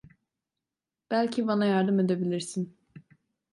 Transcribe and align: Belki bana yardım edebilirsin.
Belki 1.11 1.47
bana 1.47 1.65
yardım 1.65 1.99
edebilirsin. 1.99 2.77